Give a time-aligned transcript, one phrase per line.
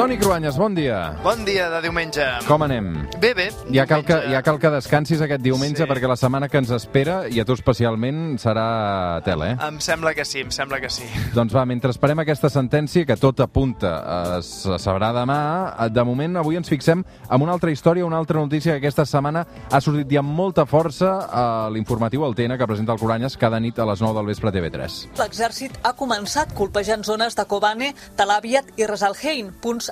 [0.00, 1.12] Toni Cruanyes, bon dia.
[1.20, 2.24] Bon dia de diumenge.
[2.48, 2.86] Com anem?
[3.20, 3.50] Bé, bé.
[3.68, 5.88] Ja cal, que, ja cal que descansis aquest diumenge Sí.
[5.90, 9.56] perquè la setmana que ens espera, i a tu especialment, serà tela, eh?
[9.60, 11.04] Em sembla que sí, em sembla que sí.
[11.34, 16.02] Doncs va, mentre esperem aquesta sentència, que tot apunta, eh, se sabrà demà, eh, de
[16.04, 19.80] moment avui ens fixem en una altra història, una altra notícia que aquesta setmana ha
[19.82, 23.78] sortit ja amb molta força a l'informatiu El TN que presenta el Coranyes cada nit
[23.78, 25.10] a les 9 del vespre a TV3.
[25.18, 29.14] L'exèrcit ha començat colpejant zones de Kobane, Tel Aviv i Ras Al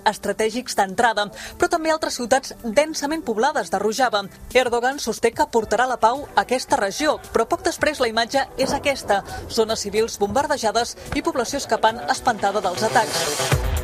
[0.04, 4.24] Estratègics d'entrada, però també altres ciutats densament poblades de Rojava.
[4.54, 8.74] Erdogan sosté que portarà la pau a aquesta regió, però poc després la imatge és
[8.74, 13.77] aquesta, zones civils bombardejades i població escapant espantada dels atacs.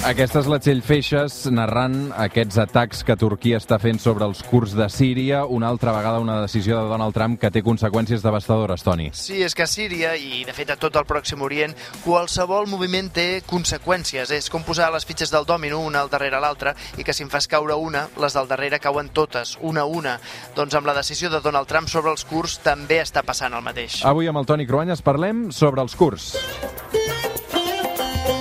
[0.00, 4.72] Aquesta és la Txell Feixes narrant aquests atacs que Turquia està fent sobre els kurds
[4.72, 9.10] de Síria, una altra vegada una decisió de Donald Trump que té conseqüències devastadores, Toni.
[9.12, 13.12] Sí, és que a Síria, i de fet a tot el Pròxim Orient, qualsevol moviment
[13.12, 14.32] té conseqüències.
[14.32, 17.28] És com posar les fitxes del dòmino una al darrere l'altra i que si en
[17.28, 20.16] fas caure una, les del darrere cauen totes, una a una.
[20.56, 24.00] Doncs amb la decisió de Donald Trump sobre els kurds també està passant el mateix.
[24.08, 26.38] Avui amb el Toni Cruanyes parlem sobre els kurds.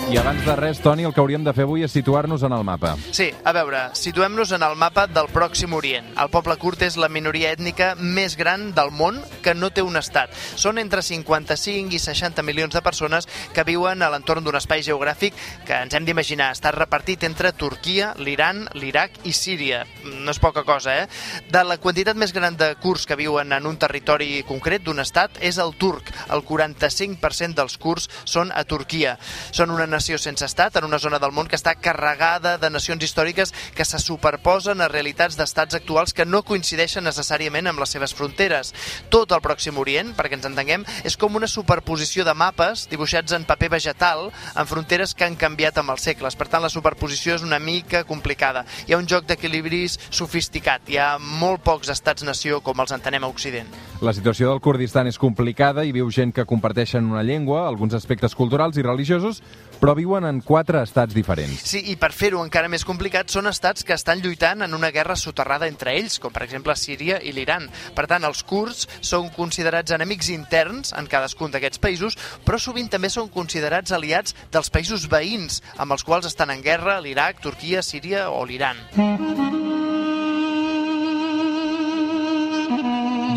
[0.10, 2.64] I abans de res, Toni, el que hauríem de fer avui és situar-nos en el
[2.66, 2.96] mapa.
[3.14, 6.08] Sí, a veure, situem-nos en el mapa del Pròxim Orient.
[6.18, 10.00] El poble kurd és la minoria ètnica més gran del món que no té un
[10.02, 10.34] estat.
[10.58, 15.38] Són entre 55 i 60 milions de persones que viuen a l'entorn d'un espai geogràfic
[15.68, 19.84] que ens hem d'imaginar està repartit entre Turquia, l'Iran, l'Iraq i Síria.
[20.10, 21.06] No és poca cosa, eh?
[21.54, 25.38] De la quantitat més gran de kurds que viuen en un territori concret d'un estat
[25.38, 26.10] és el turc.
[26.34, 29.20] El 45% dels kurds són a Turquia.
[29.54, 33.04] Són una nació sense estat en una zona del món que està carregada de nacions
[33.04, 38.14] històriques que se superposen a realitats d'estats actuals que no coincideixen necessàriament amb les seves
[38.16, 38.72] fronteres.
[39.12, 43.44] Tot el Pròxim Orient, perquè ens entenguem, és com una superposició de mapes dibuixats en
[43.50, 46.40] paper vegetal en fronteres que han canviat amb els segles.
[46.40, 48.64] Per tant, la superposició és una mica complicada.
[48.88, 50.88] Hi ha un joc d'equilibris sofisticat.
[50.88, 53.68] Hi ha molt pocs estats-nació com els entenem a Occident.
[54.00, 58.32] La situació del Kurdistan és complicada i viu gent que comparteixen una llengua, alguns aspectes
[58.32, 59.44] culturals i religiosos,
[59.80, 61.64] però viuen en quatre estats diferents.
[61.72, 65.18] Sí, i per fer-ho encara més complicat, són estats que estan lluitant en una guerra
[65.20, 67.68] soterrada entre ells, com per exemple Síria i l'Iran.
[67.96, 73.12] Per tant, els kurds són considerats enemics interns en cadascun d'aquests països, però sovint també
[73.14, 78.30] són considerats aliats dels països veïns, amb els quals estan en guerra l'Iraq, Turquia, Síria
[78.30, 79.89] o l'Iran.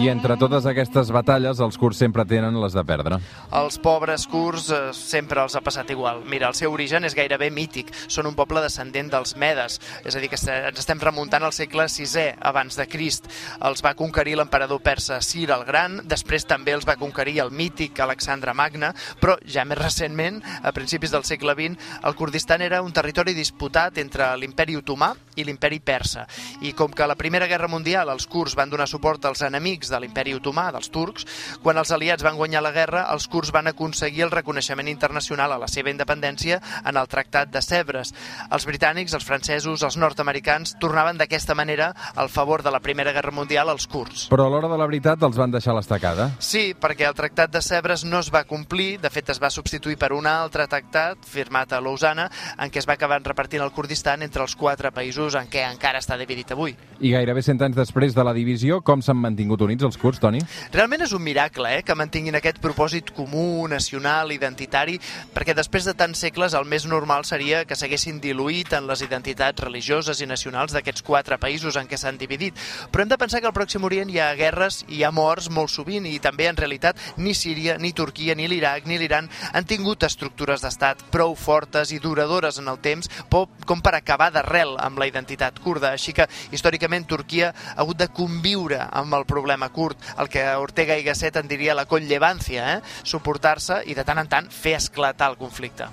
[0.01, 3.19] I entre totes aquestes batalles, els kurds sempre tenen les de perdre.
[3.55, 6.23] Els pobres kurds eh, sempre els ha passat igual.
[6.27, 7.93] Mira, el seu origen és gairebé mític.
[8.11, 11.87] Són un poble descendent dels Medes, és a dir, que ens estem remuntant al segle
[11.93, 13.29] VI abans de Crist.
[13.61, 18.01] Els va conquerir l'emperador persa Cir el Gran, després també els va conquerir el mític
[18.01, 22.97] Alexandre Magne, però ja més recentment, a principis del segle XX, el Kurdistan era un
[22.97, 26.27] territori disputat entre l'imperi otomà i l'imperi persa.
[26.63, 29.82] I com que a la Primera Guerra Mundial els kurds van donar suport als enemics
[29.91, 31.27] de l'imperi otomà, dels turcs,
[31.63, 35.59] quan els aliats van guanyar la guerra, els kurds van aconseguir el reconeixement internacional a
[35.59, 38.13] la seva independència en el Tractat de Sèvres.
[38.51, 43.33] Els britànics, els francesos, els nord-americans tornaven d'aquesta manera al favor de la Primera Guerra
[43.33, 44.29] Mundial als kurds.
[44.31, 46.31] Però a l'hora de la veritat els van deixar l'estacada.
[46.39, 49.97] Sí, perquè el Tractat de Sèvres no es va complir, de fet es va substituir
[49.99, 52.29] per un altre tractat firmat a Lausana,
[52.59, 56.03] en què es va acabar repartint el Kurdistan entre els quatre països en què encara
[56.03, 56.77] està dividit avui.
[57.01, 60.43] I gairebé 100 anys després de la divisió, com s'han mantingut units els kurds, Toni?
[60.73, 64.99] Realment és un miracle eh, que mantinguin aquest propòsit comú, nacional, identitari,
[65.33, 69.63] perquè després de tants segles el més normal seria que s'haguessin diluït en les identitats
[69.63, 72.57] religioses i nacionals d'aquests quatre països en què s'han dividit.
[72.91, 75.49] Però hem de pensar que al Pròxim Orient hi ha guerres i hi ha morts
[75.51, 79.67] molt sovint i també en realitat ni Síria, ni Turquia, ni l'Iraq, ni l'Iran han
[79.67, 85.01] tingut estructures d'estat prou fortes i duradores en el temps com per acabar d'arrel amb
[85.03, 85.91] la identitat kurda.
[85.97, 90.99] Així que històricament Turquia ha hagut de conviure amb el problema kurd, el que Ortega
[90.99, 92.83] i Gasset en diria la conllevància, eh?
[93.05, 95.91] suportar-se i de tant en tant fer esclatar el conflicte.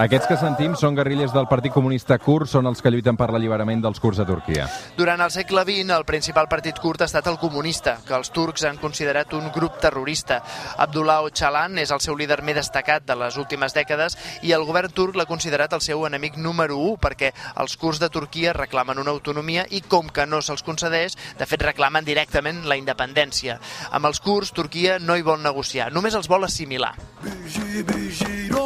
[0.00, 3.82] Aquests que sentim són guerrilles del Partit Comunista Kurd, són els que lluiten per l'alliberament
[3.84, 4.64] dels kurds a Turquia.
[4.96, 8.64] Durant el segle XX, el principal partit kurd ha estat el comunista, que els turcs
[8.64, 10.38] han considerat un grup terrorista.
[10.80, 14.16] Abdullah Öcalan és el seu líder més destacat de les últimes dècades
[14.48, 18.08] i el govern turc l'ha considerat el seu enemic número 1 perquè els kurds de
[18.08, 22.80] Turquia reclamen una autonomia i com que no se'ls concedeix, de fet reclamen directament la
[22.80, 23.60] independència.
[23.92, 26.94] Amb els kurds, Turquia no hi vol negociar, només els vol assimilar.
[27.22, 28.61] Biji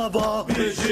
[0.00, 0.46] Merhaba.
[0.48, 0.89] Beşiktaş.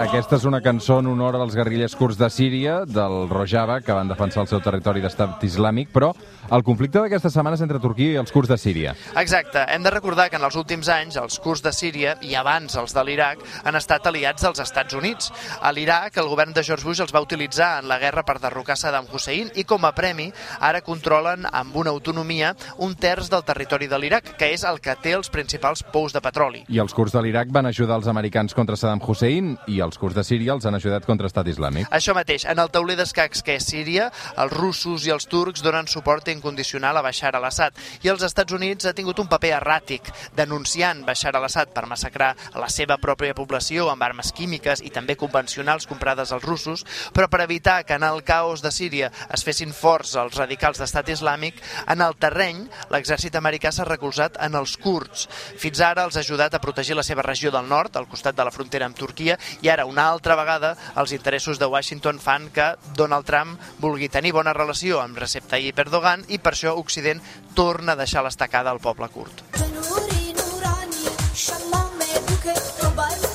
[0.00, 4.08] Aquesta és una cançó en honor als guerrillers kurds de Síria, del Rojava, que van
[4.08, 6.14] defensar el seu territori d'estat islàmic, però
[6.56, 8.94] el conflicte d'aquesta setmana és entre Turquia i els kurds de Síria.
[9.20, 9.60] Exacte.
[9.68, 12.96] Hem de recordar que en els últims anys els kurds de Síria i abans els
[12.96, 15.28] de l'Iraq han estat aliats dels Estats Units.
[15.60, 18.78] A l'Iraq el govern de George Bush els va utilitzar en la guerra per derrocar
[18.80, 20.30] Saddam Hussein i com a premi
[20.64, 24.96] ara controlen amb una autonomia un terç del territori de l'Iraq, que és el que
[24.96, 26.64] té els principals pous de petroli.
[26.72, 30.14] I els kurds de l'Iraq van ajudar els americans contra Saddam Hussein i els kurds
[30.14, 31.88] de Síria els han ajudat contra Estat Islàmic.
[31.90, 35.88] Això mateix, en el tauler d'escacs que és Síria, els russos i els turcs donen
[35.90, 41.04] suport incondicional a Bashar al-Assad i els Estats Units ha tingut un paper erràtic denunciant
[41.06, 46.32] Bashar al-Assad per massacrar la seva pròpia població amb armes químiques i també convencionals comprades
[46.32, 46.84] als russos,
[47.14, 51.08] però per evitar que en el caos de Síria es fessin forts els radicals d'estat
[51.14, 55.26] islàmic, en el terreny l'exèrcit americà s'ha recolzat en els kurds.
[55.60, 58.44] Fins ara els ha ajudat a protegir la seva regió del nord, al costat de
[58.46, 62.74] la frontera amb Turquia, i ara una altra vegada els interessos de Washington fan que
[62.96, 67.22] Donald Trump vulgui tenir bona relació amb Recep Tayyip Erdogan i per això Occident
[67.54, 69.44] torna a deixar l'estacada al poble kurd.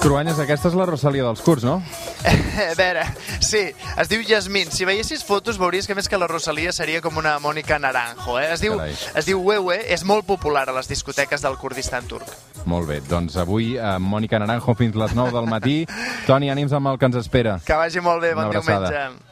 [0.05, 1.79] Cruanyes, aquesta és la Rosalia dels kurds, no?
[2.61, 3.07] A veure,
[3.41, 4.69] sí, es diu Yasmin.
[4.69, 8.37] Si veiessis fotos veuries que més que la Rosalia seria com una Mònica Naranjo.
[8.37, 8.51] Eh?
[8.53, 8.93] Es, diu, Carai.
[8.93, 12.29] es diu Wewe, és molt popular a les discoteques del Kurdistan turc.
[12.65, 15.77] Molt bé, doncs avui eh, Mònica Naranjo fins les 9 del matí.
[16.25, 17.59] Toni, ànims amb el que ens espera.
[17.65, 19.05] Que vagi molt bé, bon diumenge.